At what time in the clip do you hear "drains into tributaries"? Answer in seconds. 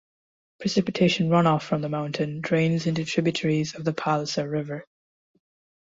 2.41-3.75